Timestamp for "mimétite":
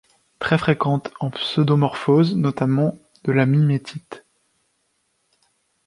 3.45-4.25